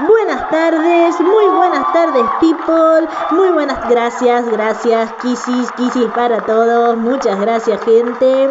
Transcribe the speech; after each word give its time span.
Buenas 0.00 0.50
tardes, 0.50 1.20
muy 1.20 1.46
buenas 1.56 1.92
tardes 1.92 2.24
people, 2.40 3.08
muy 3.30 3.50
buenas 3.50 3.88
gracias, 3.88 4.44
gracias, 4.50 5.12
kisses, 5.22 5.70
kisses 5.76 6.10
para 6.10 6.44
todos, 6.44 6.96
muchas 6.96 7.40
gracias 7.40 7.80
gente. 7.84 8.50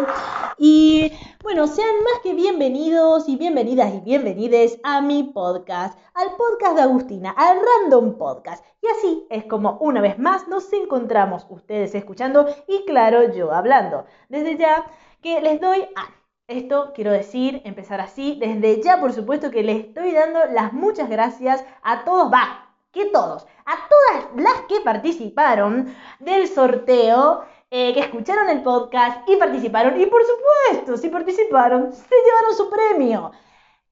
Y 0.56 1.12
bueno, 1.42 1.66
sean 1.66 2.02
más 2.02 2.22
que 2.22 2.32
bienvenidos 2.32 3.28
y 3.28 3.36
bienvenidas 3.36 3.92
y 3.92 4.00
bienvenides 4.00 4.80
a 4.84 5.02
mi 5.02 5.24
podcast, 5.24 5.98
al 6.14 6.34
podcast 6.36 6.76
de 6.76 6.82
Agustina, 6.82 7.34
al 7.36 7.58
Random 7.60 8.16
Podcast. 8.16 8.64
Y 8.80 8.86
así 8.86 9.26
es 9.28 9.44
como 9.44 9.76
una 9.80 10.00
vez 10.00 10.18
más 10.18 10.48
nos 10.48 10.72
encontramos 10.72 11.46
ustedes 11.50 11.94
escuchando 11.94 12.46
y 12.66 12.86
claro 12.86 13.34
yo 13.34 13.52
hablando. 13.52 14.06
Desde 14.30 14.56
ya 14.56 14.86
que 15.20 15.42
les 15.42 15.60
doy 15.60 15.82
a 15.94 16.23
esto 16.46 16.92
quiero 16.94 17.10
decir, 17.10 17.62
empezar 17.64 18.00
así, 18.00 18.36
desde 18.38 18.82
ya 18.82 19.00
por 19.00 19.12
supuesto 19.12 19.50
que 19.50 19.62
les 19.62 19.86
estoy 19.86 20.12
dando 20.12 20.40
las 20.52 20.72
muchas 20.72 21.08
gracias 21.08 21.64
a 21.82 22.04
todos, 22.04 22.32
va, 22.32 22.74
que 22.92 23.06
todos, 23.06 23.46
a 23.64 23.76
todas 23.88 24.26
las 24.36 24.62
que 24.68 24.80
participaron 24.80 25.94
del 26.20 26.48
sorteo, 26.48 27.44
eh, 27.70 27.92
que 27.94 28.00
escucharon 28.00 28.50
el 28.50 28.62
podcast 28.62 29.28
y 29.28 29.36
participaron, 29.36 30.00
y 30.00 30.06
por 30.06 30.22
supuesto, 30.22 30.96
si 30.96 31.08
participaron, 31.08 31.92
se 31.92 32.14
llevaron 32.14 32.56
su 32.56 32.70
premio. 32.70 33.32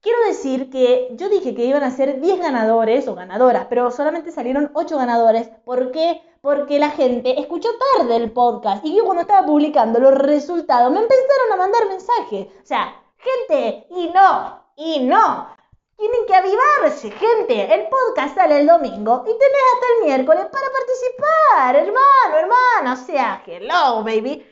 Quiero 0.01 0.19
decir 0.27 0.69
que 0.69 1.09
yo 1.13 1.29
dije 1.29 1.55
que 1.55 1.65
iban 1.65 1.85
a 1.85 1.91
ser 1.91 2.21
10 2.21 2.41
ganadores 2.41 3.07
o 3.09 3.15
ganadoras, 3.15 3.67
pero 3.69 3.91
solamente 3.91 4.33
salieron 4.33 4.71
8 4.75 4.97
ganadores. 4.99 5.49
¿Por 5.65 5.93
qué? 5.93 6.21
Porque 6.43 6.81
la 6.81 6.91
gente 6.91 7.41
escuchó 7.41 7.69
tarde 7.97 8.17
el 8.17 8.33
podcast 8.33 8.85
y 8.85 8.97
yo 8.97 9.05
cuando 9.05 9.23
estaba 9.23 9.47
publicando 9.47 10.01
los 10.01 10.13
resultados 10.13 10.93
me 10.93 10.99
empezaron 10.99 11.53
a 11.53 11.57
mandar 11.57 11.87
mensajes. 11.87 12.49
O 12.61 12.67
sea, 12.67 13.01
gente, 13.17 13.87
y 13.91 14.09
no, 14.09 14.67
y 14.77 15.01
no. 15.05 15.49
Tienen 15.97 16.27
que 16.27 16.35
avivarse, 16.35 17.13
gente. 17.13 17.73
El 17.73 17.89
podcast 17.89 18.35
sale 18.35 18.59
el 18.59 18.67
domingo 18.67 19.23
y 19.25 19.39
tenés 19.39 19.63
hasta 19.73 19.87
el 19.87 20.05
miércoles 20.05 20.47
para 20.47 20.67
participar, 20.73 21.77
hermano, 21.77 22.39
hermano. 22.39 23.01
O 23.01 23.07
sea, 23.07 23.41
hello, 23.47 24.03
baby. 24.03 24.45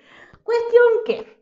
Cuestión 0.44 0.84
que... 1.04 1.40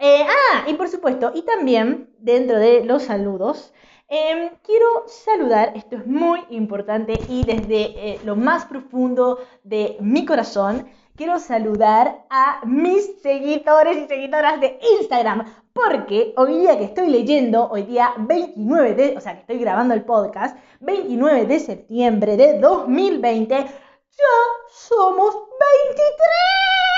Eh, 0.00 0.26
ah, 0.26 0.64
y 0.66 0.74
por 0.74 0.88
supuesto, 0.88 1.32
y 1.34 1.42
también 1.42 2.16
dentro 2.18 2.58
de 2.58 2.82
los 2.82 3.02
saludos, 3.04 3.74
Em, 4.14 4.50
quiero 4.62 5.04
saludar, 5.06 5.72
esto 5.74 5.96
es 5.96 6.06
muy 6.06 6.44
importante 6.50 7.14
y 7.30 7.44
desde 7.46 7.80
eh, 7.96 8.20
lo 8.24 8.36
más 8.36 8.66
profundo 8.66 9.38
de 9.64 9.96
mi 10.00 10.26
corazón, 10.26 10.86
quiero 11.16 11.38
saludar 11.38 12.26
a 12.28 12.60
mis 12.66 13.22
seguidores 13.22 13.96
y 13.96 14.06
seguidoras 14.08 14.60
de 14.60 14.78
Instagram, 15.00 15.46
porque 15.72 16.34
hoy 16.36 16.58
día 16.58 16.76
que 16.76 16.84
estoy 16.84 17.08
leyendo, 17.08 17.70
hoy 17.70 17.84
día 17.84 18.12
29 18.18 18.94
de, 18.94 19.16
o 19.16 19.20
sea, 19.22 19.32
que 19.32 19.40
estoy 19.40 19.56
grabando 19.56 19.94
el 19.94 20.04
podcast, 20.04 20.58
29 20.80 21.46
de 21.46 21.58
septiembre 21.58 22.36
de 22.36 22.58
2020, 22.58 23.54
ya 23.54 24.34
somos 24.68 25.34
23. 25.34 26.91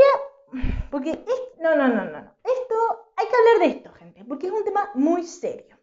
porque 0.89 1.19
no, 1.61 1.75
no, 1.75 1.87
no, 1.87 2.05
no, 2.05 2.21
no. 2.21 2.31
Esto, 2.43 2.75
hay 3.15 3.25
que 3.27 3.35
hablar 3.35 3.59
de 3.59 3.77
esto, 3.77 3.91
gente, 3.93 4.25
porque 4.25 4.47
es 4.47 4.53
un 4.53 4.63
tema 4.63 4.89
muy 4.95 5.23
serio. 5.23 5.77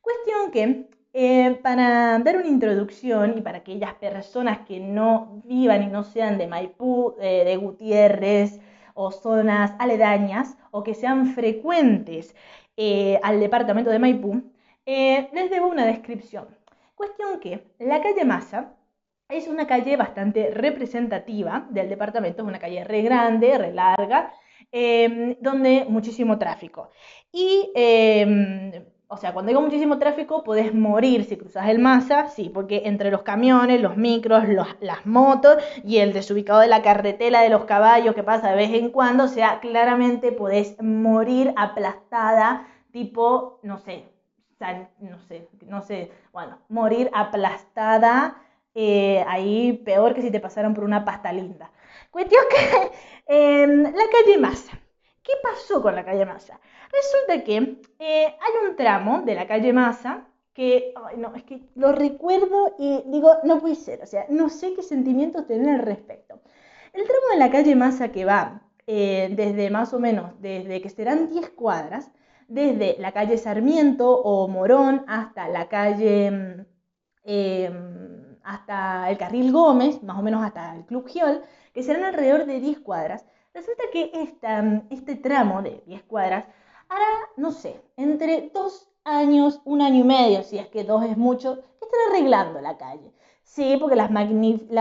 Cuestión 0.00 0.50
que, 0.50 0.88
eh, 1.12 1.58
para 1.62 2.18
dar 2.18 2.36
una 2.36 2.46
introducción 2.46 3.38
y 3.38 3.40
para 3.40 3.58
aquellas 3.58 3.94
personas 3.94 4.60
que 4.66 4.80
no 4.80 5.42
vivan 5.44 5.82
y 5.82 5.86
no 5.86 6.04
sean 6.04 6.38
de 6.38 6.46
Maipú, 6.46 7.16
eh, 7.20 7.44
de 7.44 7.56
Gutiérrez 7.56 8.60
o 8.94 9.10
zonas 9.10 9.72
aledañas 9.78 10.56
o 10.70 10.82
que 10.82 10.94
sean 10.94 11.34
frecuentes 11.34 12.34
eh, 12.76 13.18
al 13.22 13.40
departamento 13.40 13.90
de 13.90 13.98
Maipú, 13.98 14.42
les 14.86 15.50
debo 15.50 15.68
una 15.68 15.86
descripción. 15.86 16.48
Cuestión 17.02 17.40
que 17.40 17.74
la 17.80 18.00
calle 18.00 18.24
Massa 18.24 18.76
es 19.28 19.48
una 19.48 19.66
calle 19.66 19.96
bastante 19.96 20.52
representativa 20.52 21.66
del 21.68 21.88
departamento, 21.88 22.42
es 22.42 22.48
una 22.48 22.60
calle 22.60 22.84
re 22.84 23.02
grande, 23.02 23.58
re 23.58 23.72
larga, 23.72 24.32
em, 24.70 25.34
donde 25.40 25.84
muchísimo 25.88 26.38
tráfico. 26.38 26.90
Y, 27.32 27.72
em, 27.74 28.84
o 29.08 29.16
sea, 29.16 29.32
cuando 29.32 29.48
digo 29.48 29.60
muchísimo 29.60 29.98
tráfico, 29.98 30.44
podés 30.44 30.72
morir 30.72 31.24
si 31.24 31.36
cruzas 31.36 31.68
el 31.70 31.80
masa, 31.80 32.28
sí, 32.28 32.48
porque 32.54 32.82
entre 32.84 33.10
los 33.10 33.22
camiones, 33.22 33.80
los 33.80 33.96
micros, 33.96 34.44
las 34.80 35.04
motos 35.04 35.56
y 35.84 35.96
el 35.98 36.12
desubicado 36.12 36.60
de 36.60 36.68
la 36.68 36.82
carretela 36.82 37.40
de 37.40 37.48
los 37.48 37.64
caballos 37.64 38.14
que 38.14 38.22
pasa 38.22 38.50
de 38.50 38.56
vez 38.56 38.72
en 38.74 38.90
cuando, 38.90 39.24
o 39.24 39.28
sea, 39.28 39.58
claramente 39.58 40.30
podés 40.30 40.80
morir 40.80 41.52
aplastada, 41.56 42.68
tipo, 42.92 43.58
no 43.64 43.78
sé, 43.78 44.11
no 45.00 45.18
sé, 45.18 45.48
no 45.66 45.82
sé, 45.82 46.10
bueno, 46.32 46.58
morir 46.68 47.10
aplastada 47.12 48.42
eh, 48.74 49.24
ahí 49.28 49.74
peor 49.84 50.14
que 50.14 50.22
si 50.22 50.30
te 50.30 50.40
pasaron 50.40 50.74
por 50.74 50.84
una 50.84 51.04
pasta 51.04 51.32
linda. 51.32 51.70
Cuestión 52.10 52.42
que 52.50 52.92
em, 53.62 53.82
la 53.82 54.04
calle 54.10 54.38
Massa. 54.38 54.78
¿Qué 55.22 55.32
pasó 55.42 55.80
con 55.82 55.94
la 55.94 56.04
calle 56.04 56.26
Massa? 56.26 56.58
Resulta 56.90 57.44
que 57.44 57.56
eh, 57.98 58.26
hay 58.26 58.68
un 58.68 58.76
tramo 58.76 59.22
de 59.22 59.34
la 59.34 59.46
calle 59.46 59.72
Massa 59.72 60.26
que, 60.52 60.92
no, 61.16 61.34
es 61.34 61.44
que 61.44 61.62
lo 61.74 61.92
recuerdo 61.92 62.74
y 62.78 63.02
digo, 63.06 63.36
no 63.44 63.60
puede 63.60 63.74
ser, 63.76 64.02
o 64.02 64.06
sea, 64.06 64.26
no 64.28 64.48
sé 64.50 64.74
qué 64.74 64.82
sentimientos 64.82 65.46
tener 65.46 65.76
al 65.76 65.86
respecto. 65.86 66.40
El 66.92 67.04
tramo 67.04 67.28
de 67.32 67.38
la 67.38 67.50
calle 67.50 67.74
Massa 67.74 68.12
que 68.12 68.24
va 68.24 68.62
eh, 68.86 69.30
desde 69.32 69.70
más 69.70 69.94
o 69.94 69.98
menos, 70.00 70.32
desde 70.40 70.82
que 70.82 70.90
serán 70.90 71.28
10 71.30 71.50
cuadras, 71.50 72.10
desde 72.52 72.96
la 72.98 73.12
calle 73.12 73.38
Sarmiento 73.38 74.10
o 74.10 74.46
Morón 74.46 75.04
hasta 75.08 75.48
la 75.48 75.68
calle 75.68 76.30
mm, 76.30 76.66
em, 77.24 78.36
hasta 78.44 79.10
el 79.10 79.16
carril 79.16 79.52
Gómez, 79.52 80.02
más 80.02 80.18
o 80.18 80.22
menos 80.22 80.44
hasta 80.44 80.76
el 80.76 80.84
Club 80.84 81.08
Giol, 81.08 81.42
que 81.72 81.82
serán 81.82 82.04
alrededor 82.04 82.44
de 82.44 82.60
10 82.60 82.80
cuadras. 82.80 83.24
Resulta 83.54 83.84
que 83.92 84.10
este 84.90 85.16
tramo 85.16 85.62
de 85.62 85.82
10 85.86 86.02
cuadras 86.02 86.46
hará, 86.88 87.06
no 87.36 87.52
sé, 87.52 87.80
entre 87.96 88.50
dos 88.52 88.88
años, 89.04 89.60
un 89.64 89.80
año 89.80 90.00
y 90.00 90.04
medio, 90.04 90.42
si 90.42 90.58
es 90.58 90.68
que 90.68 90.84
dos 90.84 91.04
es 91.04 91.16
mucho, 91.16 91.56
que 91.56 91.86
están 91.86 92.00
arreglando 92.10 92.60
la 92.60 92.76
calle. 92.76 93.12
Sí, 93.44 93.76
porque 93.80 93.96
la 93.96 94.08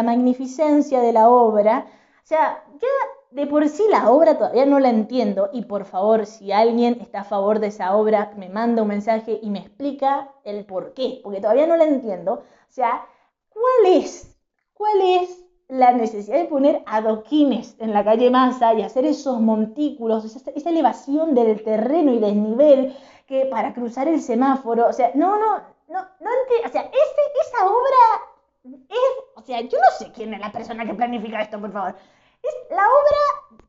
magnificencia 0.04 1.00
de 1.00 1.14
la 1.14 1.30
obra, 1.30 1.86
o 2.24 2.26
sea, 2.28 2.64
ya 2.82 2.88
de 3.32 3.48
por 3.48 3.68
sí 3.70 3.84
la 3.90 4.12
obra 4.12 4.38
todavía 4.38 4.66
no 4.66 4.80
la 4.80 4.90
entiendo 4.90 5.50
y 5.54 5.64
por 5.66 5.86
favor, 5.86 6.26
si 6.26 6.52
alguien 6.52 7.00
está 7.02 7.22
a 7.22 7.24
favor 7.24 7.60
de 7.60 7.68
esa 7.68 7.96
obra, 7.96 8.34
me 8.38 8.50
manda 8.50 8.82
un 8.82 8.90
mensaje 8.90 9.40
y 9.42 9.50
me 9.50 9.60
explica 9.60 10.32
el 10.44 10.66
por 10.66 10.94
qué, 10.94 11.22
porque 11.24 11.42
todavía 11.42 11.68
no 11.68 11.78
la 11.78 11.86
entiendo. 11.86 12.34
O 12.34 12.74
sea, 12.74 13.08
¿Cuál 13.52 13.94
es? 13.94 14.36
¿Cuál 14.74 15.02
es 15.02 15.46
la 15.68 15.92
necesidad 15.94 16.38
de 16.38 16.46
poner 16.46 16.84
adoquines 16.86 17.76
en 17.80 17.94
la 17.94 18.04
calle 18.04 18.30
Massa 18.32 18.74
y 18.74 18.82
hacer 18.82 19.06
esos 19.06 19.40
montículos, 19.40 20.26
esa, 20.26 20.70
elevación 20.70 21.36
del 21.36 21.64
terreno 21.64 22.12
y 22.14 22.20
desnivel 22.20 22.96
que 23.28 23.46
para 23.46 23.74
cruzar 23.74 24.08
el 24.08 24.22
semáforo? 24.22 24.88
O 24.88 24.94
sea, 24.94 25.12
no, 25.16 25.38
no, 25.38 25.58
no, 25.90 26.00
no. 26.20 26.30
O 26.66 26.70
sea, 26.70 26.82
esa 26.82 27.66
obra 27.66 28.74
es, 28.90 28.98
o 29.36 29.42
sea, 29.42 29.62
yo 29.62 29.78
no 29.78 29.98
sé 29.98 30.12
quién 30.12 30.34
es 30.34 30.40
la 30.40 30.52
persona 30.52 30.86
que 30.86 30.94
planifica 30.94 31.42
esto, 31.42 31.60
por 31.60 31.72
favor. 31.72 31.96
Es, 32.44 32.56
la 32.70 32.84
obra 32.88 33.62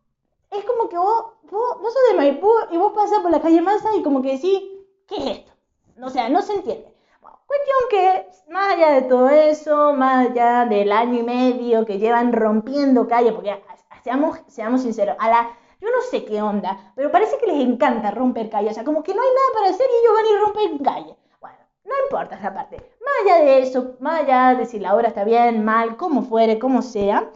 es 0.53 0.65
como 0.65 0.89
que 0.89 0.97
vos, 0.97 1.33
vos, 1.51 1.81
vos 1.81 1.93
sos 1.93 2.03
de 2.11 2.17
Maipú 2.17 2.51
y 2.71 2.77
vos 2.77 2.93
pasás 2.95 3.21
por 3.21 3.31
la 3.31 3.41
calle 3.41 3.61
Massa 3.61 3.95
y 3.97 4.03
como 4.03 4.23
que 4.23 4.33
decís, 4.33 4.63
¿qué 5.07 5.17
es 5.17 5.39
esto? 5.39 5.53
o 6.01 6.11
sea, 6.11 6.29
no 6.29 6.43
se 6.43 6.55
entiende. 6.55 6.93
cuestión 7.47 7.77
que, 7.91 8.27
más 8.51 8.75
allá 8.75 8.93
de 8.93 9.03
todo 9.03 9.29
eso, 9.29 9.93
más 9.93 10.29
allá 10.29 10.67
del 10.67 10.91
año 10.91 11.21
y 11.21 11.23
medio 11.23 11.85
que 11.85 11.99
llevan 11.99 12.33
rompiendo 12.33 13.07
calle, 13.07 13.33
porque 13.33 13.63
seamos, 14.03 14.41
seamos 14.49 14.83
sinceros, 14.83 15.17
a 15.19 15.29
la, 15.29 15.51
yo 15.81 15.89
no 15.91 16.01
sé 16.11 16.25
qué 16.25 16.43
onda, 16.43 16.93
pero 16.97 17.11
parece 17.11 17.39
que 17.39 17.47
les 17.47 17.61
encanta 17.61 18.11
romper 18.11 18.51
calle, 18.51 18.71
o 18.71 18.75
sea, 18.75 18.85
como 18.85 19.03
que 19.03 19.15
no 19.15 19.23
hay 19.23 19.29
nada 19.29 19.61
para 19.61 19.75
hacer 19.75 19.87
y 19.87 20.01
ellos 20.01 20.15
van 20.15 20.27
y 20.27 20.45
rompen 20.45 20.85
calle. 20.85 21.17
Bueno, 21.41 21.59
no 21.85 21.93
importa 22.05 22.37
esa 22.37 22.55
parte. 22.55 22.77
Más 22.77 23.15
allá 23.23 23.45
de 23.45 23.59
eso, 23.61 23.97
más 24.01 24.23
allá 24.23 24.55
de 24.55 24.67
si 24.67 24.79
la 24.79 24.95
obra 24.95 25.09
está 25.09 25.25
bien, 25.25 25.65
mal, 25.65 25.97
como 25.97 26.23
fuere, 26.23 26.59
como 26.59 26.83
sea, 26.83 27.31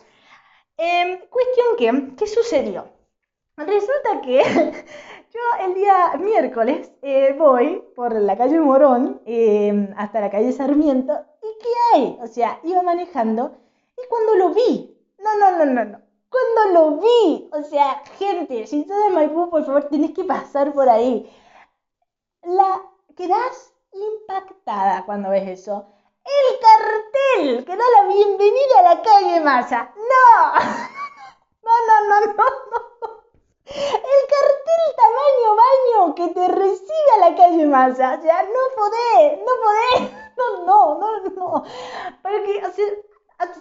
em, 0.76 1.20
cuestión 1.28 1.67
que, 1.78 2.17
¿qué 2.17 2.26
sucedió? 2.26 2.88
Resulta 3.56 4.20
que 4.23 4.43
yo 5.34 5.40
el 5.67 5.75
día 5.75 6.17
miércoles 6.19 6.93
eh, 7.02 7.34
voy 7.38 7.82
por 7.94 8.14
la 8.14 8.37
calle 8.37 8.61
Morón 8.61 9.20
em, 9.26 9.93
hasta 9.96 10.20
la 10.20 10.31
calle 10.31 10.52
Sarmiento 10.52 11.14
y 11.43 11.49
¿qué 11.62 11.69
hay? 11.94 12.19
O 12.23 12.26
sea, 12.26 12.61
iba 12.64 12.82
manejando 12.82 13.56
y 13.96 14.06
cuando 14.08 14.34
lo 14.37 14.55
vi, 14.55 14.96
no, 15.19 15.38
no, 15.38 15.58
no, 15.58 15.64
no, 15.64 15.84
no, 15.84 16.00
cuando 16.28 16.81
lo 16.81 17.00
vi, 17.00 17.49
o 17.52 17.62
sea, 17.62 18.02
gente, 18.19 18.67
si 18.67 18.81
estás 18.82 18.99
en 19.06 19.14
Maipú, 19.14 19.49
por 19.50 19.64
favor, 19.64 19.84
tenés 19.88 20.12
que 20.12 20.25
pasar 20.25 20.73
por 20.75 20.88
ahí. 20.88 21.31
La 22.43 22.82
quedás 23.17 23.73
impactada 23.93 25.05
cuando 25.06 25.31
ves 25.31 25.49
eso. 25.49 25.87
El 26.26 26.58
cartel 26.58 27.64
que 27.64 27.76
da 27.76 27.84
la 27.99 28.08
bienvenida 28.08 28.81
a 28.81 28.94
la 28.94 29.02
calle 29.02 29.40
Massa. 29.40 29.94
No, 31.67 31.73
no, 31.87 32.08
no, 32.08 32.20
no, 32.20 32.32
no. 32.37 33.23
El 33.67 34.20
cartel 34.34 34.84
tamaño 34.96 35.56
baño 35.56 36.14
que 36.14 36.28
te 36.28 36.46
recibe 36.49 37.11
a 37.17 37.28
la 37.28 37.37
calle 37.37 37.67
Massa. 37.67 38.19
O 38.19 38.23
sea, 38.23 38.43
no 38.43 38.61
podés, 38.76 39.38
no 39.38 39.52
podés. 39.62 40.11
No, 40.37 40.67
no, 40.67 40.99
no, 40.99 41.20
no. 41.31 41.64
Porque, 42.23 42.62
o 42.67 42.70
sea, 42.70 42.87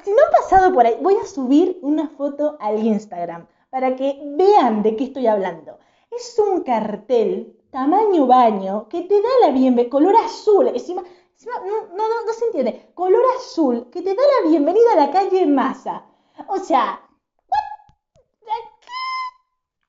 si 0.03 0.11
no 0.11 0.17
han 0.25 0.31
pasado 0.41 0.73
por 0.73 0.85
ahí, 0.85 0.97
voy 1.01 1.15
a 1.15 1.25
subir 1.25 1.79
una 1.81 2.09
foto 2.09 2.57
al 2.59 2.83
Instagram 2.85 3.47
para 3.69 3.95
que 3.95 4.21
vean 4.35 4.83
de 4.83 4.95
qué 4.95 5.05
estoy 5.05 5.27
hablando. 5.27 5.79
Es 6.11 6.37
un 6.37 6.61
cartel 6.63 7.57
tamaño 7.71 8.27
baño 8.27 8.87
que 8.89 9.01
te 9.01 9.21
da 9.21 9.29
la 9.41 9.51
bienvenida, 9.51 9.89
color 9.89 10.15
azul, 10.17 10.67
encima, 10.67 11.03
no, 11.43 11.87
no, 11.95 12.25
no, 12.25 12.33
se 12.33 12.45
entiende, 12.45 12.91
color 12.93 13.23
azul 13.37 13.89
que 13.91 14.01
te 14.01 14.15
da 14.15 14.21
la 14.41 14.49
bienvenida 14.49 14.93
a 14.93 15.05
la 15.07 15.11
calle 15.11 15.45
Masa. 15.45 16.05
O 16.47 16.57
sea, 16.57 17.01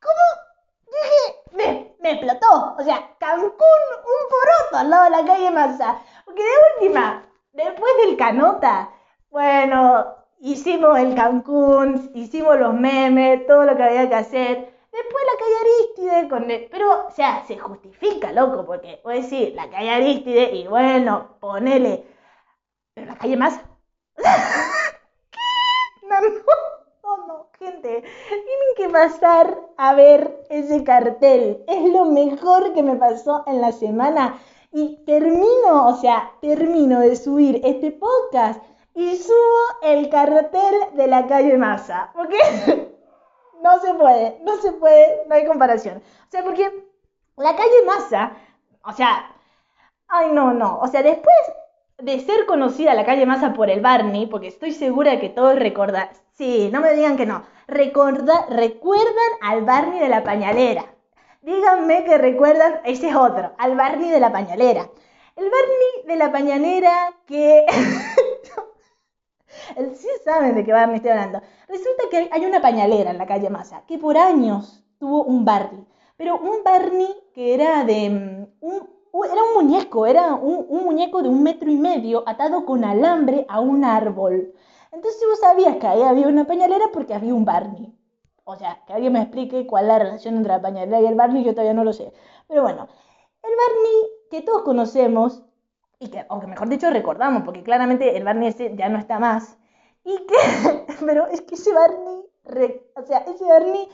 ¿cómo? 0.00 0.24
Dije, 0.86 1.40
me, 1.52 1.96
me 2.00 2.12
explotó. 2.12 2.74
O 2.78 2.82
sea, 2.82 3.16
Cancún, 3.18 3.50
un 3.50 4.28
poroto 4.30 4.76
al 4.76 4.90
lado 4.90 5.04
de 5.04 5.10
la 5.10 5.24
calle 5.24 5.50
Masa. 5.50 6.00
Porque 6.24 6.42
de 6.42 6.84
última, 6.84 7.28
después 7.52 7.92
del 8.04 8.16
Canota, 8.16 8.90
bueno, 9.30 10.16
hicimos 10.40 10.98
el 10.98 11.14
Cancún, 11.14 12.10
hicimos 12.14 12.58
los 12.58 12.74
memes, 12.74 13.46
todo 13.46 13.64
lo 13.64 13.76
que 13.76 13.82
había 13.82 14.08
que 14.08 14.14
hacer. 14.14 14.75
Después 14.96 15.24
la 15.26 15.38
calle 15.38 15.56
Aristide, 15.60 16.68
pero, 16.70 17.06
o 17.06 17.10
se 17.10 17.58
justifica, 17.58 18.32
loco, 18.32 18.64
porque 18.64 18.98
voy 19.04 19.18
a 19.18 19.20
decir, 19.20 19.52
la 19.54 19.68
calle 19.68 19.90
Aristide, 19.90 20.54
y 20.54 20.66
bueno, 20.68 21.36
ponele. 21.38 22.06
Pero 22.94 23.08
la 23.08 23.18
calle 23.18 23.36
más. 23.36 23.60
¿Qué? 24.16 25.38
No, 26.08 26.20
no, 26.22 27.26
no, 27.26 27.50
gente. 27.58 28.04
Tienen 28.28 28.74
que 28.74 28.88
pasar 28.88 29.60
a 29.76 29.94
ver 29.94 30.46
ese 30.48 30.82
cartel. 30.82 31.62
Es 31.68 31.92
lo 31.92 32.06
mejor 32.06 32.72
que 32.72 32.82
me 32.82 32.96
pasó 32.96 33.44
en 33.46 33.60
la 33.60 33.72
semana. 33.72 34.38
Y 34.72 35.04
termino, 35.04 35.88
o 35.88 35.96
sea, 35.96 36.32
termino 36.40 37.00
de 37.00 37.16
subir 37.16 37.60
este 37.64 37.92
podcast 37.92 38.62
y 38.94 39.14
subo 39.16 39.82
el 39.82 40.08
cartel 40.08 40.74
de 40.94 41.06
la 41.06 41.26
calle 41.26 41.58
Massa. 41.58 42.12
Porque 42.14 42.38
no 43.62 43.80
se 43.80 43.94
puede, 43.94 44.38
no 44.42 44.56
se 44.56 44.72
puede, 44.72 45.24
no 45.28 45.34
hay 45.34 45.46
comparación. 45.46 45.98
O 45.98 46.30
sea, 46.30 46.42
porque 46.42 46.70
la 47.36 47.56
calle 47.56 47.84
Massa, 47.86 48.32
o 48.84 48.92
sea, 48.92 49.30
ay 50.08 50.30
no, 50.32 50.52
no, 50.52 50.78
o 50.80 50.86
sea, 50.88 51.02
después 51.02 51.36
de 51.98 52.20
ser 52.20 52.46
conocida 52.46 52.94
la 52.94 53.06
calle 53.06 53.26
Massa 53.26 53.54
por 53.54 53.70
el 53.70 53.80
Barney, 53.80 54.26
porque 54.26 54.48
estoy 54.48 54.72
segura 54.72 55.20
que 55.20 55.28
todos 55.28 55.58
recordan, 55.58 56.08
sí, 56.32 56.70
no 56.72 56.80
me 56.80 56.92
digan 56.92 57.16
que 57.16 57.26
no, 57.26 57.44
recuerdan 57.66 58.42
al 59.42 59.64
Barney 59.64 60.00
de 60.00 60.08
la 60.08 60.22
pañalera. 60.22 60.84
Díganme 61.42 62.04
que 62.04 62.18
recuerdan, 62.18 62.80
ese 62.84 63.08
es 63.10 63.16
otro, 63.16 63.52
al 63.58 63.76
Barney 63.76 64.10
de 64.10 64.20
la 64.20 64.32
pañalera. 64.32 64.88
El 65.36 65.44
Barney 65.44 66.06
de 66.06 66.16
la 66.16 66.32
pañalera 66.32 67.14
que 67.26 67.66
sí 69.94 70.08
saben 70.24 70.54
de 70.54 70.64
qué 70.64 70.72
Barney 70.72 70.96
estoy 70.96 71.10
hablando. 71.12 71.40
Resulta 71.68 72.04
que 72.10 72.28
hay 72.30 72.44
una 72.46 72.60
pañalera 72.60 73.10
en 73.10 73.18
la 73.18 73.26
calle 73.26 73.50
Massa 73.50 73.82
que 73.86 73.98
por 73.98 74.16
años 74.16 74.84
tuvo 74.98 75.24
un 75.24 75.44
Barney, 75.44 75.86
pero 76.16 76.38
un 76.38 76.62
Barney 76.64 77.08
que 77.34 77.54
era 77.54 77.84
de 77.84 78.10
mm, 78.10 78.46
un, 78.60 78.88
era 79.24 79.42
un 79.42 79.54
muñeco, 79.54 80.06
era 80.06 80.34
un, 80.34 80.66
muñeco 80.84 81.22
de 81.22 81.28
un 81.28 81.42
metro 81.42 81.70
y 81.70 81.76
medio 81.76 82.22
atado 82.26 82.64
con 82.64 82.84
alambre 82.84 83.46
a 83.48 83.60
un 83.60 83.84
árbol. 83.84 84.52
Entonces 84.92 85.22
vos 85.28 85.40
sabías 85.40 85.76
que 85.76 85.86
ahí 85.86 86.02
había 86.02 86.28
una 86.28 86.46
pañalera 86.46 86.86
porque 86.92 87.14
había 87.14 87.34
un 87.34 87.44
Barney. 87.44 87.92
O 88.44 88.56
sea, 88.56 88.82
que 88.86 88.92
alguien 88.92 89.12
me 89.12 89.22
explique 89.22 89.66
cuál 89.66 89.84
es 89.84 89.88
la 89.88 89.98
relación 89.98 90.36
entre 90.36 90.52
la 90.52 90.62
pañalera 90.62 91.00
y 91.00 91.06
el 91.06 91.14
Barney, 91.16 91.44
yo 91.44 91.52
todavía 91.52 91.74
no 91.74 91.84
lo 91.84 91.92
sé. 91.92 92.12
Pero 92.46 92.62
bueno, 92.62 92.88
el 93.42 93.50
Barney 93.50 94.16
que 94.30 94.42
todos 94.42 94.62
conocemos 94.62 95.42
y 95.98 96.08
que, 96.08 96.24
o 96.28 96.40
que 96.40 96.46
mejor 96.46 96.68
dicho 96.68 96.90
recordamos, 96.90 97.42
porque 97.44 97.62
claramente 97.62 98.16
el 98.16 98.24
Barney 98.24 98.48
ese 98.48 98.74
ya 98.76 98.88
no 98.88 98.98
está 98.98 99.18
más, 99.18 99.58
y 100.06 100.16
que, 100.24 100.94
pero 101.04 101.26
es 101.26 101.42
que 101.42 101.56
ese 101.56 101.72
Barney, 101.72 102.22
o 102.94 103.02
sea, 103.02 103.18
ese 103.18 103.44
Barney 103.44 103.88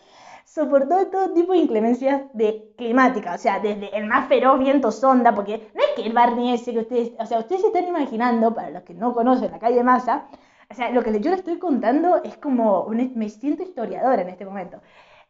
soportó 0.45 1.07
todo 1.07 1.33
tipo 1.33 1.53
de 1.53 1.61
inclemencias 1.61 2.25
de 2.35 2.75
climática, 2.77 3.35
o 3.35 3.39
sea, 3.39 3.61
desde 3.61 3.97
el 3.97 4.05
más 4.07 4.29
feroz 4.29 4.59
viento 4.59 4.93
sonda, 4.93 5.35
porque 5.35 5.71
no 5.75 5.81
es 5.83 5.91
que 5.97 6.03
el 6.03 6.13
Barney 6.13 6.53
ese 6.53 6.73
que 6.75 6.81
ustedes, 6.81 7.13
o 7.19 7.25
sea, 7.25 7.39
ustedes 7.39 7.63
se 7.63 7.69
están 7.69 7.89
imaginando, 7.89 8.55
para 8.55 8.69
los 8.69 8.83
que 8.83 8.93
no 8.93 9.15
conocen 9.15 9.51
la 9.51 9.59
calle 9.59 9.83
Massa, 9.83 10.29
o 10.71 10.75
sea, 10.75 10.91
lo 10.91 11.03
que 11.03 11.19
yo 11.19 11.31
les 11.31 11.41
estoy 11.41 11.59
contando 11.59 12.23
es 12.23 12.37
como, 12.37 12.87
me 12.89 13.29
siento 13.31 13.63
historiadora 13.63 14.21
en 14.21 14.29
este 14.29 14.45
momento. 14.45 14.81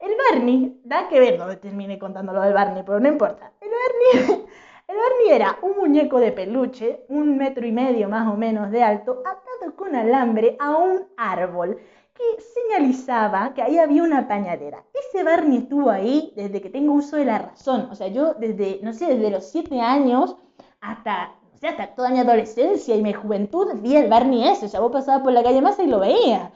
El 0.00 0.12
Barney, 0.31 0.81
da 0.85 1.08
que 1.08 1.20
ver 1.20 1.38
dónde 1.38 1.56
termine 1.56 1.96
contando 1.96 2.32
lo 2.32 2.40
del 2.40 2.55
Barney, 2.55 2.82
pero 2.85 2.99
no 2.99 3.08
importa. 3.08 3.52
El 3.61 3.70
Barney 3.70 4.42
Barney 5.02 5.32
era 5.32 5.58
un 5.62 5.78
muñeco 5.78 6.21
de 6.21 6.30
peluche, 6.30 7.04
un 7.09 7.37
metro 7.37 7.66
y 7.66 7.73
medio 7.73 8.09
más 8.09 8.32
o 8.32 8.37
menos 8.37 8.71
de 8.71 8.85
alto, 8.85 9.21
atado 9.26 9.75
con 9.75 9.97
alambre 9.97 10.56
a 10.61 10.76
un 10.76 11.09
árbol 11.16 11.76
que 12.14 12.40
señalizaba 12.40 13.52
que 13.52 13.62
ahí 13.62 13.78
había 13.78 14.04
una 14.04 14.28
pañalera. 14.28 14.85
Ese 14.94 15.25
Barney 15.25 15.59
estuvo 15.59 15.90
ahí 15.90 16.32
desde 16.37 16.61
que 16.61 16.71
tengo 16.71 16.92
uso 16.92 17.16
de 17.16 17.25
la 17.25 17.38
razón. 17.38 17.88
O 17.90 17.97
sea, 17.97 18.06
yo 18.06 18.35
desde, 18.35 18.78
no 18.82 18.92
sé, 18.92 19.06
desde 19.06 19.30
los 19.30 19.44
siete 19.50 19.80
años 19.80 20.37
hasta, 20.80 21.32
o 21.52 21.59
sea, 21.59 21.71
hasta 21.71 21.97
toda 21.97 22.11
mi 22.11 22.21
adolescencia 22.21 22.94
y 22.94 23.02
mi 23.02 23.12
juventud 23.12 23.73
vi 23.80 23.97
el 23.97 24.09
Barney 24.09 24.47
ese. 24.47 24.66
O 24.66 24.68
sea, 24.68 24.78
vos 24.78 24.92
pasabas 24.92 25.23
por 25.23 25.32
la 25.32 25.42
calle 25.42 25.61
Massa 25.61 25.82
y 25.82 25.88
lo 25.88 25.99
veías. 25.99 26.52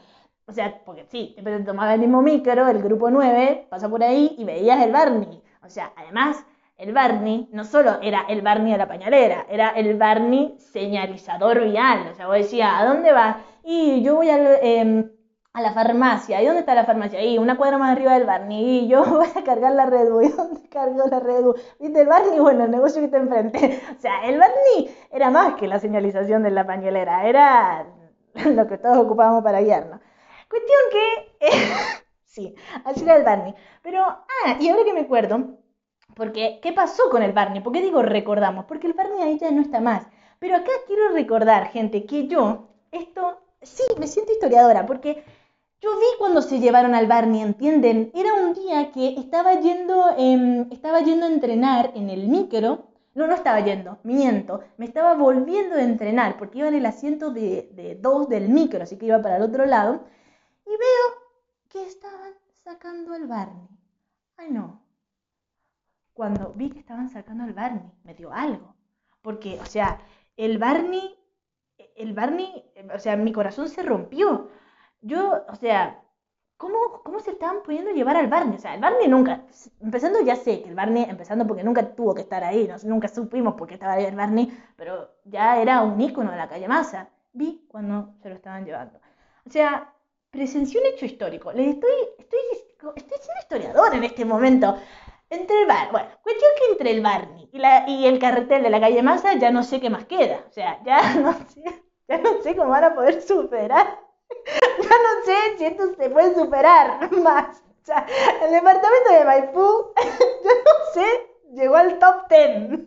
O 0.47 0.53
sea, 0.53 0.85
porque 0.85 1.05
sí, 1.11 1.31
siempre 1.33 1.59
te 1.59 1.65
tomaba 1.65 1.95
el 1.95 2.01
mismo 2.01 2.23
micro, 2.23 2.69
el 2.69 2.81
grupo 2.81 3.11
9, 3.11 3.67
pasa 3.69 3.89
por 3.89 4.05
ahí 4.05 4.37
y 4.39 4.45
veías 4.45 4.81
el 4.85 4.93
Barney. 4.93 5.43
O 5.65 5.69
sea, 5.69 5.93
además 5.97 6.45
el 6.79 6.93
Barney 6.93 7.49
no 7.53 7.65
solo 7.65 7.99
era 8.03 8.27
el 8.29 8.43
Barney 8.43 8.73
de 8.73 8.79
la 8.79 8.89
pañalera, 8.89 9.47
era 9.49 9.71
el 9.71 9.97
Barney 9.97 10.57
señalizador 10.59 11.63
vial. 11.65 12.09
O 12.13 12.15
sea, 12.15 12.27
vos 12.27 12.37
decías, 12.37 12.71
¿a 12.75 12.85
dónde 12.85 13.13
vas? 13.13 13.37
Y 13.65 14.03
yo 14.03 14.17
voy 14.17 14.29
em, 14.29 15.11
a 15.55 15.63
la 15.63 15.73
farmacia. 15.73 16.43
¿Y 16.43 16.47
dónde 16.47 16.61
está 16.61 16.75
la 16.75 16.85
farmacia? 16.85 17.25
Y 17.25 17.39
una 17.39 17.57
cuadra 17.57 17.79
más 17.79 17.93
arriba 17.93 18.13
del 18.13 18.27
Barney. 18.27 18.81
Y 18.81 18.89
yo 18.89 19.05
voy 19.07 19.27
a 19.35 19.43
cargar 19.43 19.73
la 19.73 19.87
Red 19.87 20.11
Bull. 20.11 20.25
¿Y 20.27 20.29
dónde 20.29 20.69
cargo 20.69 21.05
la 21.11 21.21
Red 21.21 21.43
Bull? 21.43 21.57
¿Viste 21.81 22.01
el 22.03 22.09
Barney? 22.09 22.39
Bueno, 22.39 22.65
el 22.65 22.71
negocio 22.71 23.01
que 23.01 23.07
está 23.07 23.19
enfrente. 23.19 23.83
O 23.97 24.01
sea, 24.01 24.27
el 24.27 24.39
Barney 24.39 24.95
era 25.11 25.31
más 25.31 25.55
que 25.55 25.67
la 25.67 25.79
señalización 25.79 26.43
de 26.43 26.51
la 26.51 26.67
pañalera. 26.67 27.27
Era 27.27 27.87
lo 28.35 28.67
que 28.67 28.77
todos 28.77 28.99
ocupábamos 28.99 29.43
para 29.43 29.63
guiarnos. 29.63 30.01
Cuestión 30.51 30.81
que... 30.93 31.49
sí, 32.27 32.55
así 32.85 33.03
era 33.03 33.17
el 33.17 33.25
Barney. 33.25 33.55
Pero, 33.83 34.03
ah, 34.03 34.57
y 34.61 34.69
ahora 34.69 34.85
que 34.85 34.93
me 34.93 35.01
acuerdo 35.01 35.57
porque, 36.17 36.61
¿qué 36.63 36.73
pasó 36.73 37.11
con 37.11 37.23
el 37.23 37.33
Barney? 37.33 37.61
¿Por 37.61 37.75
qué 37.75 37.83
digo 37.83 38.01
recordamos? 38.03 38.65
Porque 38.65 38.87
el 38.87 38.95
Barney 38.95 39.21
ahí 39.21 39.39
ya 39.39 39.51
no 39.51 39.61
está 39.61 39.81
más. 39.81 40.07
Pero 40.39 40.57
acá 40.57 40.71
quiero 40.87 41.11
recordar, 41.11 41.69
gente, 41.69 42.07
que 42.07 42.27
yo, 42.27 42.69
esto, 42.91 43.39
sí, 43.61 43.83
me 43.99 44.07
siento 44.07 44.33
historiadora, 44.33 44.87
porque 44.87 45.23
yo 45.83 45.91
vi 45.99 46.07
cuando 46.19 46.41
se 46.41 46.59
llevaron 46.59 46.95
al 46.95 47.07
Barney, 47.07 47.43
¿entienden? 47.43 48.13
Era 48.15 48.33
un 48.33 48.55
día 48.55 48.93
que 48.93 49.15
estaba 49.19 49.61
yendo, 49.61 50.09
estaba 50.71 51.01
yendo 51.01 51.27
a 51.27 51.29
entrenar 51.29 51.93
en 51.95 52.09
el 52.09 52.29
micro. 52.29 52.87
No, 53.15 53.27
no 53.27 53.35
estaba 53.35 53.61
yendo, 53.61 53.99
miento. 54.03 54.61
Me 54.79 54.87
estaba 54.87 55.15
volviendo 55.15 55.77
a 55.77 55.83
entrenar 55.83 56.39
porque 56.39 56.59
iba 56.61 56.69
en 56.69 56.75
el 56.77 56.87
asiento 56.87 57.31
de, 57.31 57.71
de 57.75 57.95
dos 57.95 58.29
del 58.29 58.49
micro, 58.49 58.83
así 58.83 58.97
que 58.97 59.07
iba 59.07 59.21
para 59.21 59.37
el 59.37 59.43
otro 59.43 59.67
lado. 59.67 60.05
Y 60.65 60.71
veo 60.71 61.07
que 61.69 61.83
estaban 61.87 62.33
sacando 62.65 63.13
al 63.13 63.27
Barney. 63.27 63.69
Ay, 64.39 64.51
no, 64.51 64.86
cuando 66.17 66.53
vi 66.55 66.71
que 66.71 66.81
estaban 66.81 67.09
sacando 67.11 67.45
al 67.45 67.53
Barney, 67.53 67.93
me 68.05 68.15
dio 68.15 68.33
algo. 68.33 68.75
porque, 69.23 69.59
o 69.61 69.67
sea, 69.67 70.01
el 70.37 70.59
Barney, 70.59 71.17
el 71.97 72.15
Barney, 72.15 72.65
o 72.95 72.99
sea, 72.99 73.17
mi 73.17 73.33
corazón 73.33 73.69
se 73.69 73.83
rompió. 73.83 74.51
Yo, 75.03 75.45
o 75.49 75.57
sea, 75.57 76.03
¿Cómo, 76.57 77.03
¿Cómo 77.05 77.21
se 77.21 77.33
estaban 77.33 77.63
pudiendo 77.63 77.91
llevar 77.91 78.17
al 78.17 78.29
Barney? 78.29 78.57
O 78.57 78.61
sea, 78.61 78.75
el 78.75 78.81
Barney 78.81 79.09
nunca, 79.09 79.45
empezando 79.81 80.23
ya 80.23 80.37
sé 80.37 80.63
que 80.63 80.71
el 80.71 80.75
Barney, 80.75 81.05
empezando 81.05 81.47
porque 81.47 81.63
nunca 81.63 81.95
tuvo 81.95 82.15
que 82.15 82.23
estar 82.23 82.43
ahí, 82.43 82.67
no, 82.67 82.77
nunca 82.85 83.09
supimos 83.09 83.55
por 83.55 83.69
qué 83.69 83.75
estaba 83.75 83.93
ahí 83.93 84.05
el 84.07 84.17
Barney, 84.17 84.51
pero 84.75 85.11
ya 85.25 85.61
era 85.61 85.83
un 85.83 86.01
ícono 86.01 86.31
de 86.31 86.39
la 86.39 86.49
calle 86.49 86.67
Masa. 86.67 87.11
Vi 87.35 87.67
cuando 87.69 88.15
se 88.23 88.31
lo 88.31 88.37
estaban 88.37 88.65
llevando. 88.65 88.99
O 89.47 89.51
sea, 89.51 89.93
presencié 90.31 90.81
un 90.81 90.87
hecho 90.87 91.05
histórico. 91.05 91.53
Les 91.53 91.75
estoy, 91.75 91.91
estoy, 92.19 92.41
estoy 92.97 93.19
siendo 93.19 93.41
historiador 93.41 93.95
en 93.95 94.05
este 94.05 94.25
momento. 94.25 94.79
Entre 95.31 95.61
el 95.61 95.67
bar, 95.67 95.91
bueno, 95.93 96.09
cuestión 96.23 96.51
que 96.59 96.73
entre 96.73 96.91
el 96.93 97.01
Barney 97.03 97.49
y, 97.53 97.59
la, 97.59 97.89
y 97.89 98.07
el 98.07 98.19
carretel 98.19 98.63
de 98.63 98.71
la 98.71 98.81
calle 98.81 99.03
Masa 99.03 99.35
ya 99.35 99.51
no 99.51 99.63
sé 99.65 99.81
qué 99.81 99.91
más 99.91 100.05
queda. 100.07 100.45
O 100.49 100.53
sea, 100.53 100.81
ya 100.85 101.15
no 101.21 101.33
sé, 101.49 101.63
ya 102.09 102.19
no 102.19 102.43
sé 102.43 102.57
cómo 102.57 102.71
van 102.71 102.85
a 102.85 102.95
poder 102.95 103.21
superar 103.23 104.07
ya 104.83 104.89
no 104.89 105.25
sé 105.25 105.59
si 105.59 105.65
esto 105.65 105.95
se 105.95 106.11
puede 106.11 106.35
superar 106.35 107.11
más. 107.23 107.63
O 107.83 107.87
sea, 107.87 108.07
el 108.45 108.51
departamento 108.51 109.13
de 109.13 109.25
Maipú, 109.25 109.93
yo 110.45 110.51
no 110.65 110.93
sé, 110.93 111.07
llegó 111.55 111.77
al 111.77 111.99
top 111.99 112.29
10. 112.29 112.81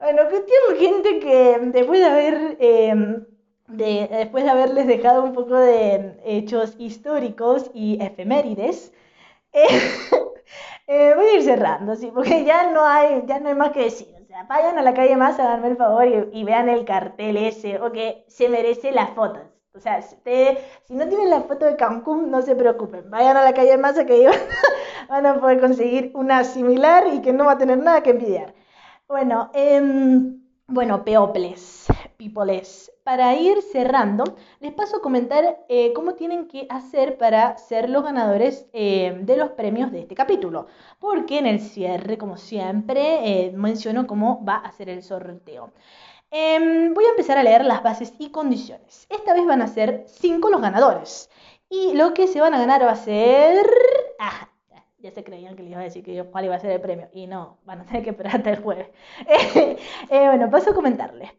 Bueno, 0.00 0.22
cuestión 0.28 0.76
gente 0.78 1.20
que 1.20 1.58
después 1.72 2.00
de 2.00 2.06
haber 2.06 2.56
em, 2.60 3.24
de, 3.68 4.08
después 4.10 4.44
de 4.44 4.50
haberles 4.50 4.86
dejado 4.86 5.22
un 5.22 5.32
poco 5.32 5.56
de 5.56 6.16
hechos 6.24 6.74
históricos 6.78 7.70
y 7.72 8.02
efemérides, 8.02 8.92
eh, 9.52 9.68
eh, 10.86 11.12
voy 11.14 11.26
a 11.26 11.34
ir 11.36 11.42
cerrando, 11.42 11.96
sí, 11.96 12.10
porque 12.14 12.44
ya 12.44 12.70
no 12.70 12.84
hay, 12.86 13.24
ya 13.26 13.40
no 13.40 13.48
hay 13.48 13.54
más 13.54 13.72
que 13.72 13.84
decir. 13.84 14.08
O 14.22 14.26
sea, 14.26 14.44
vayan 14.44 14.78
a 14.78 14.82
la 14.82 14.94
calle 14.94 15.16
más 15.16 15.38
a 15.38 15.44
darme 15.44 15.68
el 15.68 15.76
favor 15.76 16.06
y, 16.06 16.40
y 16.40 16.44
vean 16.44 16.68
el 16.68 16.84
cartel 16.84 17.36
ese, 17.36 17.80
o 17.80 17.92
que 17.92 18.24
se 18.28 18.48
merece 18.48 18.92
las 18.92 19.10
fotos. 19.10 19.42
O 19.76 19.80
sea, 19.80 20.00
si, 20.02 20.94
no 20.94 21.08
tienen 21.08 21.30
la 21.30 21.42
foto 21.42 21.66
de 21.66 21.74
Cancún, 21.76 22.30
no 22.30 22.42
se 22.42 22.54
preocupen. 22.54 23.10
Vayan 23.10 23.36
a 23.36 23.42
la 23.42 23.52
calle 23.54 23.76
Masa 23.76 24.06
que 24.06 24.30
van 25.08 25.26
a 25.26 25.40
poder 25.40 25.60
conseguir 25.60 26.12
una 26.14 26.44
similar 26.44 27.08
y 27.12 27.20
que 27.20 27.32
no 27.32 27.46
va 27.46 27.52
a 27.52 27.58
tener 27.58 27.78
nada 27.78 28.02
que 28.02 28.10
envidiar. 28.10 28.54
Bueno, 29.08 29.50
em, 29.52 30.40
bueno, 30.68 31.04
peoples, 31.04 31.86
peoples. 32.16 32.92
Para 33.02 33.34
ir 33.34 33.60
cerrando, 33.62 34.24
les 34.60 34.72
paso 34.72 34.96
a 34.96 35.02
comentar 35.02 35.64
eh, 35.68 35.92
cómo 35.94 36.14
tienen 36.14 36.48
que 36.48 36.66
hacer 36.70 37.18
para 37.18 37.56
ser 37.58 37.90
los 37.90 38.02
ganadores 38.02 38.66
eh, 38.72 39.18
de 39.22 39.36
los 39.36 39.50
premios 39.50 39.92
de 39.92 40.00
este 40.00 40.14
capítulo. 40.14 40.66
Porque 40.98 41.38
en 41.38 41.46
el 41.46 41.60
cierre, 41.60 42.18
como 42.18 42.36
siempre, 42.36 43.46
eh, 43.46 43.52
menciono 43.52 44.06
cómo 44.06 44.44
va 44.44 44.56
a 44.56 44.72
ser 44.72 44.88
el 44.88 45.02
sorteo. 45.02 45.72
Em, 46.30 46.92
voy 46.94 47.04
a 47.04 47.10
empezar 47.10 47.38
a 47.38 47.42
leer 47.42 47.64
las 47.64 47.82
bases 47.82 48.12
y 48.18 48.30
condiciones. 48.30 49.06
Esta 49.10 49.34
vez 49.34 49.46
van 49.46 49.62
a 49.62 49.68
ser 49.68 50.04
5 50.06 50.50
los 50.50 50.60
ganadores. 50.60 51.30
Y 51.68 51.94
lo 51.94 52.14
que 52.14 52.26
se 52.26 52.40
van 52.40 52.54
a 52.54 52.58
ganar 52.58 52.82
va 52.84 52.92
a 52.92 52.96
ser... 52.96 53.66
Ah, 54.18 54.48
ya 55.04 55.10
se 55.10 55.22
creían 55.22 55.54
que 55.54 55.62
les 55.62 55.72
iba 55.72 55.80
a 55.80 55.84
decir 55.84 56.02
que 56.02 56.24
cuál 56.24 56.46
iba 56.46 56.54
a 56.54 56.60
ser 56.60 56.70
el 56.70 56.80
premio. 56.80 57.08
Y 57.12 57.26
no, 57.26 57.58
van 57.64 57.82
a 57.82 57.84
tener 57.84 58.02
que 58.02 58.10
esperar 58.10 58.36
hasta 58.36 58.50
el 58.50 58.62
jueves. 58.62 58.88
Bueno, 60.08 60.50
paso 60.50 60.70
a 60.70 60.74
comentarles. 60.74 61.30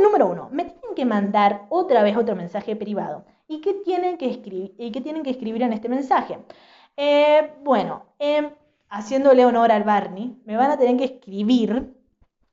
Número 0.00 0.28
uno. 0.28 0.48
Me 0.52 0.64
tienen 0.64 0.94
que 0.94 1.04
mandar 1.04 1.66
otra 1.68 2.02
vez 2.02 2.16
otro 2.16 2.36
mensaje 2.36 2.76
privado. 2.76 3.24
¿Y 3.48 3.60
qué 3.60 3.74
tienen 3.74 4.16
que 4.16 4.30
escribir, 4.30 4.74
y 4.78 4.90
qué 4.92 5.00
tienen 5.00 5.22
que 5.22 5.30
escribir 5.30 5.62
en 5.62 5.72
este 5.72 5.88
mensaje? 5.88 6.38
Eh, 6.96 7.52
bueno, 7.62 8.04
em, 8.18 8.50
haciéndole 8.88 9.44
honor 9.44 9.72
al 9.72 9.84
Barney, 9.84 10.40
me 10.44 10.56
van 10.56 10.70
a 10.70 10.78
tener 10.78 10.96
que 10.96 11.04
escribir 11.04 11.94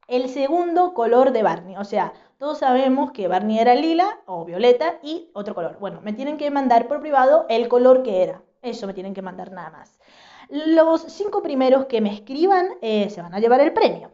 el 0.08 0.30
segundo 0.30 0.94
color 0.94 1.32
de 1.32 1.44
Barney. 1.44 1.76
O 1.78 1.84
sea, 1.86 2.14
todos 2.38 2.60
sabemos 2.60 3.12
que 3.12 3.28
Barney 3.28 3.60
era 3.60 3.76
lila 3.76 4.20
o 4.26 4.46
violeta 4.46 5.00
y 5.04 5.30
otro 5.34 5.54
color. 5.56 5.78
Bueno, 5.80 6.02
me 6.02 6.14
tienen 6.14 6.38
que 6.38 6.52
mandar 6.52 6.88
por 6.88 7.02
privado 7.02 7.46
el 7.50 7.68
color 7.68 8.04
que 8.04 8.24
era. 8.24 8.42
Eso 8.62 8.88
me 8.88 8.94
tienen 8.94 9.14
que 9.14 9.22
mandar 9.22 9.52
nada 9.52 9.70
más. 9.70 10.00
Los 10.50 11.04
cinco 11.04 11.44
primeros 11.44 11.86
que 11.86 12.02
me 12.02 12.14
escriban 12.14 12.70
eh, 12.82 13.10
se 13.10 13.22
van 13.22 13.34
a 13.34 13.40
llevar 13.40 13.62
el 13.62 13.72
premio. 13.72 14.12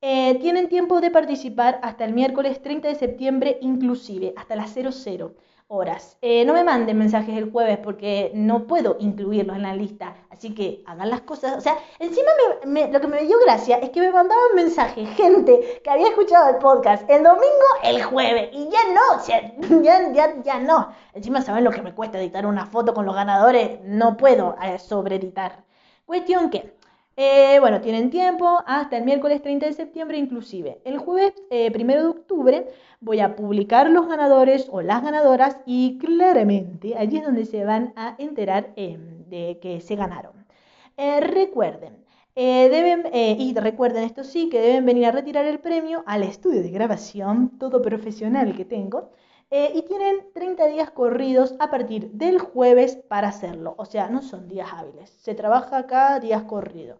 Eh, 0.00 0.38
tienen 0.40 0.68
tiempo 0.68 1.00
de 1.00 1.10
participar 1.10 1.80
hasta 1.82 2.04
el 2.04 2.12
miércoles 2.12 2.62
30 2.62 2.88
de 2.88 2.94
septiembre 2.94 3.58
inclusive, 3.60 4.32
hasta 4.36 4.54
las 4.54 4.72
00 4.72 5.34
horas. 5.66 6.16
Eh, 6.22 6.44
no 6.44 6.54
me 6.54 6.64
manden 6.64 6.96
mensajes 6.96 7.36
el 7.36 7.50
jueves 7.50 7.78
porque 7.78 8.30
no 8.34 8.66
puedo 8.66 8.96
incluirlos 9.00 9.56
en 9.56 9.62
la 9.62 9.74
lista. 9.74 10.14
Así 10.30 10.54
que 10.54 10.82
hagan 10.86 11.10
las 11.10 11.22
cosas. 11.22 11.58
O 11.58 11.60
sea, 11.60 11.76
encima 11.98 12.30
lo 12.64 13.00
que 13.00 13.06
me 13.06 13.24
dio 13.24 13.38
gracia 13.44 13.76
es 13.78 13.90
que 13.90 14.00
me 14.00 14.10
mandaban 14.10 14.54
mensajes 14.54 15.08
gente 15.16 15.80
que 15.82 15.90
había 15.90 16.08
escuchado 16.08 16.48
el 16.50 16.56
podcast 16.56 17.08
el 17.10 17.22
domingo, 17.22 17.66
el 17.82 18.02
jueves. 18.02 18.50
Y 18.52 18.68
ya 18.70 18.80
no, 18.94 19.20
sea, 19.20 19.52
ya, 19.82 20.12
ya, 20.12 20.42
ya 20.42 20.58
no. 20.60 20.92
Encima 21.12 21.42
saben 21.42 21.64
lo 21.64 21.70
que 21.70 21.82
me 21.82 21.94
cuesta 21.94 22.18
editar 22.18 22.46
una 22.46 22.66
foto 22.66 22.94
con 22.94 23.04
los 23.04 23.14
ganadores. 23.14 23.80
No 23.82 24.16
puedo 24.16 24.56
eh, 24.62 24.78
sobre 24.78 25.16
editar. 25.16 25.64
Cuestión 26.06 26.48
que 26.50 26.77
eh, 27.20 27.58
bueno, 27.58 27.80
tienen 27.80 28.10
tiempo 28.10 28.62
hasta 28.64 28.96
el 28.96 29.04
miércoles 29.04 29.42
30 29.42 29.66
de 29.66 29.72
septiembre 29.72 30.18
inclusive. 30.18 30.80
El 30.84 30.98
jueves 30.98 31.34
eh, 31.50 31.72
1 31.74 31.94
de 31.94 32.06
octubre 32.06 32.66
voy 33.00 33.18
a 33.18 33.34
publicar 33.34 33.90
los 33.90 34.06
ganadores 34.06 34.68
o 34.70 34.82
las 34.82 35.02
ganadoras 35.02 35.56
y 35.66 35.98
claramente 35.98 36.96
allí 36.96 37.18
es 37.18 37.24
donde 37.24 37.44
se 37.44 37.64
van 37.64 37.92
a 37.96 38.14
enterar 38.18 38.72
em, 38.76 39.24
de 39.28 39.58
que 39.60 39.80
se 39.80 39.96
ganaron. 39.96 40.46
Eh, 40.96 41.20
recuerden, 41.20 41.96
eh, 42.36 42.68
deben, 42.68 43.02
y 43.12 43.52
recuerden 43.54 44.04
esto 44.04 44.22
sí, 44.22 44.48
que 44.48 44.60
deben 44.60 44.86
venir 44.86 45.06
a 45.06 45.12
retirar 45.12 45.44
el 45.44 45.58
premio 45.58 46.04
al 46.06 46.22
estudio 46.22 46.62
de 46.62 46.70
grabación, 46.70 47.58
todo 47.58 47.82
profesional 47.82 48.54
que 48.56 48.64
tengo, 48.64 49.10
y 49.50 49.82
tienen 49.82 50.30
30 50.34 50.66
días 50.66 50.90
corridos 50.90 51.54
a 51.58 51.70
partir 51.70 52.10
del 52.12 52.38
jueves 52.38 52.96
para 52.96 53.28
hacerlo. 53.28 53.74
O 53.78 53.86
sea, 53.86 54.08
no 54.08 54.22
son 54.22 54.48
días 54.48 54.68
hábiles. 54.72 55.10
Se 55.10 55.34
trabaja 55.34 55.78
acá 55.78 56.20
días 56.20 56.42
corridos. 56.42 56.98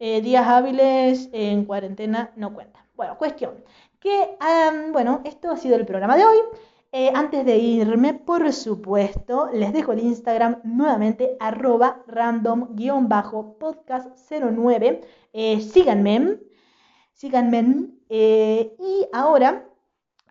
Eh, 0.00 0.20
días 0.22 0.46
hábiles 0.46 1.28
en 1.32 1.64
cuarentena 1.64 2.30
no 2.36 2.54
cuentan. 2.54 2.84
Bueno, 2.96 3.18
cuestión. 3.18 3.64
Que, 4.00 4.36
bueno, 4.92 5.22
esto 5.24 5.50
ha 5.50 5.56
sido 5.56 5.74
el 5.76 5.86
programa 5.86 6.16
de 6.16 6.24
hoy. 6.24 6.36
Eh, 6.92 7.10
antes 7.14 7.44
de 7.44 7.56
irme, 7.58 8.14
por 8.14 8.52
supuesto, 8.52 9.50
les 9.52 9.72
dejo 9.72 9.90
el 9.92 9.98
Instagram 10.00 10.60
nuevamente, 10.62 11.36
arroba 11.40 12.04
random-podcast09. 12.06 15.00
Eh, 15.32 15.60
síganme, 15.60 16.38
síganme. 17.12 17.88
y 18.08 19.06
ahora 19.12 19.67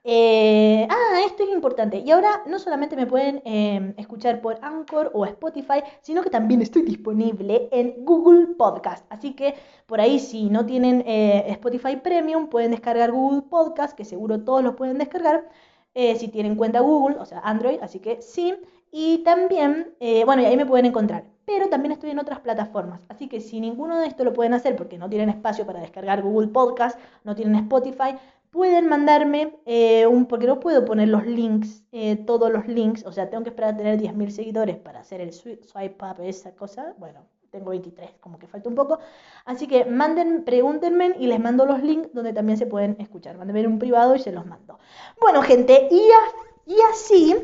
eh, 0.10 0.88
ah, 0.90 1.20
esto 1.26 1.44
es 1.44 1.50
importante. 1.50 1.98
Y 2.00 2.12
ahora 2.12 2.42
no 2.46 2.60
solamente 2.60 2.96
me 2.96 3.06
pueden 3.06 3.42
em, 3.44 3.94
escuchar 3.98 4.40
por 4.40 4.58
Anchor 4.62 5.12
o 5.14 5.26
Spotify, 5.26 5.84
sino 6.02 6.24
que 6.24 6.30
también 6.30 6.62
estoy 6.62 6.84
disponible 6.84 7.68
en 7.74 8.06
Google 8.06 8.56
Podcast. 8.56 9.06
Así 9.10 9.34
que 9.34 9.56
por 9.86 10.00
ahí 10.00 10.20
si 10.20 10.50
no 10.50 10.66
tienen 10.66 11.04
eh, 11.06 11.44
Spotify 11.50 11.98
Premium, 11.98 12.48
pueden 12.48 12.72
descargar 12.72 13.12
Google 13.12 13.42
Podcast, 13.50 13.98
que 13.98 14.06
seguro 14.06 14.40
todos 14.46 14.64
los 14.64 14.76
pueden 14.76 14.98
descargar. 14.98 15.50
Eh, 15.94 16.16
si 16.16 16.30
tienen 16.30 16.56
cuenta 16.56 16.80
Google, 16.80 17.18
o 17.20 17.26
sea 17.26 17.40
Android, 17.40 17.80
así 17.82 18.00
que 18.00 18.22
sí. 18.22 18.56
Y 18.92 19.18
también, 19.26 19.94
bueno, 20.26 20.42
y 20.42 20.46
ahí 20.46 20.56
me 20.56 20.66
pueden 20.66 20.86
encontrar. 20.86 21.26
Pero 21.46 21.68
también 21.68 21.92
estoy 21.92 22.12
en 22.12 22.20
otras 22.20 22.40
plataformas. 22.40 23.06
Así 23.10 23.28
que 23.28 23.42
si 23.42 23.60
ninguno 23.60 24.00
de 24.00 24.08
estos 24.08 24.26
lo 24.26 24.34
pueden 24.34 24.54
hacer 24.54 24.76
porque 24.78 24.98
no 24.98 25.10
tienen 25.10 25.30
espacio 25.30 25.66
para 25.66 25.82
descargar 25.82 26.22
Google 26.22 26.48
Podcast, 26.48 26.98
no 27.26 27.36
tienen 27.36 27.56
Spotify, 27.56 28.16
pueden 28.58 28.90
mandarme 28.90 29.56
eh, 29.68 30.08
un, 30.08 30.26
porque 30.26 30.48
no 30.48 30.60
puedo 30.60 30.84
poner 30.84 31.10
los 31.10 31.28
links, 31.28 31.84
eh, 31.92 32.16
todos 32.16 32.52
los 32.52 32.68
links, 32.68 33.06
o 33.06 33.12
sea, 33.12 33.30
tengo 33.30 33.44
que 33.44 33.52
esperar 33.52 33.76
a 33.76 33.78
tener 33.78 34.00
10.000 34.02 34.30
seguidores 34.32 34.78
para 34.78 35.02
hacer 35.02 35.22
el 35.22 35.32
swipe 35.32 36.04
up, 36.04 36.24
esa 36.24 36.56
cosa, 36.56 36.96
bueno, 36.98 37.20
tengo 37.52 37.70
23, 37.70 38.16
como 38.20 38.40
que 38.40 38.48
falta 38.48 38.68
un 38.68 38.74
poco, 38.74 38.98
así 39.46 39.68
que 39.68 39.86
manden, 39.86 40.44
pregúntenme 40.44 41.16
y 41.20 41.28
les 41.28 41.40
mando 41.40 41.68
los 41.68 41.84
links 41.84 42.12
donde 42.16 42.34
también 42.34 42.58
se 42.58 42.66
pueden 42.66 42.96
escuchar, 43.00 43.38
mándenme 43.38 43.68
un 43.68 43.78
privado 43.78 44.16
y 44.16 44.20
se 44.20 44.32
los 44.32 44.48
mando. 44.48 44.80
Bueno, 45.22 45.44
gente, 45.44 45.88
y, 45.92 46.02
así 46.92 47.36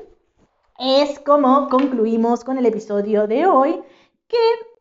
es 0.79 1.20
como 1.20 1.70
concluimos 1.70 2.43
con 2.43 2.58
el 2.58 2.65
episodio 2.65 3.27
de 3.27 3.46
hoy, 3.46 3.84
que 4.27 4.38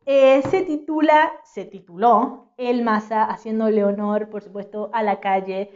eh, 0.06 0.42
se 0.48 0.62
titula, 0.62 1.30
se 1.44 1.66
tituló 1.66 2.54
El 2.56 2.80
Masa, 2.80 3.24
haciéndole 3.24 3.84
honor, 3.84 4.30
por 4.30 4.42
supuesto, 4.42 4.88
a 4.94 5.02
la 5.02 5.20
calle 5.20 5.70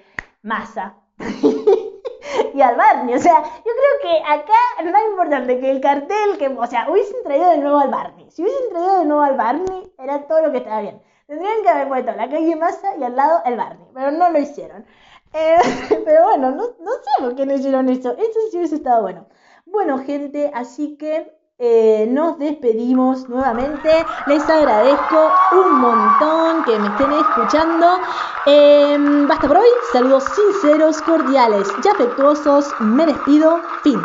masa. 0.46 0.94
y 2.54 2.60
al 2.62 2.76
Barney. 2.76 3.14
O 3.14 3.18
sea, 3.18 3.42
yo 3.42 3.72
creo 3.80 3.94
que 4.02 4.22
acá 4.24 4.54
es 4.78 4.90
más 4.90 5.02
importante 5.10 5.58
que 5.60 5.70
el 5.70 5.80
cartel, 5.80 6.38
que, 6.38 6.48
o 6.48 6.66
sea, 6.66 6.88
hubiesen 6.90 7.22
traído 7.24 7.50
de 7.50 7.58
nuevo 7.58 7.78
al 7.78 7.90
Barney. 7.90 8.30
Si 8.30 8.42
hubiesen 8.42 8.70
traído 8.70 8.98
de 9.00 9.04
nuevo 9.06 9.22
al 9.22 9.36
Barney, 9.36 9.92
era 9.98 10.26
todo 10.26 10.42
lo 10.42 10.52
que 10.52 10.58
estaba 10.58 10.80
bien. 10.80 11.02
Tendrían 11.26 11.62
que 11.62 11.68
haber 11.68 11.88
puesto 11.88 12.12
la 12.12 12.30
calle 12.30 12.54
Masa 12.54 12.96
y 12.96 13.02
al 13.02 13.16
lado 13.16 13.42
el 13.44 13.56
Barney, 13.56 13.86
pero 13.92 14.12
no 14.12 14.30
lo 14.30 14.38
hicieron. 14.38 14.86
Eh, 15.32 15.58
pero 16.06 16.22
bueno, 16.22 16.52
no, 16.52 16.62
no 16.80 16.92
sé 16.92 17.10
por 17.18 17.34
qué 17.34 17.44
no 17.44 17.52
hicieron 17.52 17.90
eso. 17.90 18.16
Eso 18.16 18.40
sí 18.50 18.56
hubiese 18.56 18.76
estado 18.76 19.02
bueno. 19.02 19.26
Bueno, 19.66 19.98
gente, 19.98 20.50
así 20.54 20.96
que 20.96 21.35
eh, 21.58 22.06
nos 22.10 22.38
despedimos 22.38 23.28
nuevamente. 23.30 23.88
Les 24.26 24.42
agradezco 24.48 25.32
un 25.52 25.80
montón 25.80 26.64
que 26.64 26.78
me 26.78 26.88
estén 26.88 27.12
escuchando. 27.12 27.86
Em, 28.44 29.26
basta 29.26 29.48
por 29.48 29.56
hoy. 29.56 29.68
Saludos 29.90 30.24
sinceros, 30.24 31.00
cordiales 31.00 31.68
y 31.82 31.88
afectuosos. 31.88 32.74
Me 32.80 33.06
despido. 33.06 33.60
Fin. 33.82 34.00